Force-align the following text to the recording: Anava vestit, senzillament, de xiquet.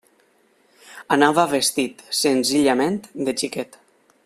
Anava 1.17 1.43
vestit, 1.51 2.01
senzillament, 2.21 2.99
de 3.29 3.37
xiquet. 3.43 3.79